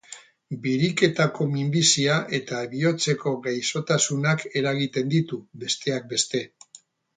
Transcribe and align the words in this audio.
Biriketako 0.61 1.45
minbizia 1.51 2.15
eta 2.37 2.63
bihotzeko 2.73 3.35
gaixotasunak 3.45 4.49
eragiten 4.63 5.15
ditu, 5.15 5.43
besteak 5.67 6.13
beste. 6.17 6.45